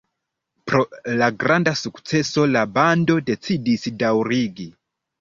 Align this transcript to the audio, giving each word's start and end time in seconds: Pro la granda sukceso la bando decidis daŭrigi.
Pro 0.71 0.79
la 1.19 1.27
granda 1.43 1.75
sukceso 1.83 2.49
la 2.57 2.65
bando 2.81 3.21
decidis 3.31 3.89
daŭrigi. 4.03 4.73